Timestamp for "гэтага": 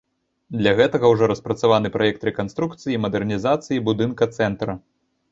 0.77-1.09